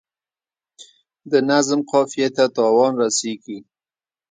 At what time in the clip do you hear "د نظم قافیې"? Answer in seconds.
1.31-2.27